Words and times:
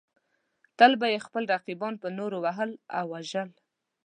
تل 0.77 0.91
به 0.99 1.07
یې 1.13 1.19
خپل 1.27 1.43
رقیبان 1.53 1.93
په 2.01 2.07
نورو 2.17 2.37
وهل 2.45 2.71
او 2.97 3.05
وژل. 3.13 3.49